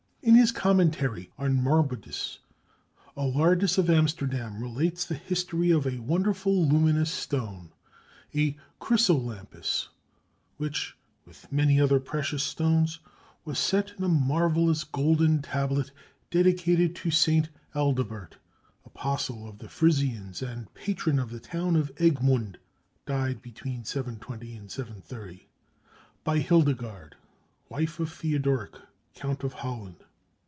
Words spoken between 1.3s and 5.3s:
on Marbodus, Alardus of Amsterdam relates the